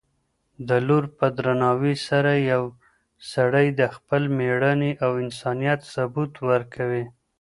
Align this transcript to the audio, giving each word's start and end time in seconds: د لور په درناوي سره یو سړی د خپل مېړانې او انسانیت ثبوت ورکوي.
د 0.67 0.69
لور 0.87 1.03
په 1.17 1.25
درناوي 1.37 1.95
سره 2.07 2.31
یو 2.51 2.63
سړی 3.33 3.67
د 3.79 3.81
خپل 3.95 4.21
مېړانې 4.37 4.91
او 5.05 5.11
انسانیت 5.23 5.79
ثبوت 5.93 6.33
ورکوي. 6.49 7.05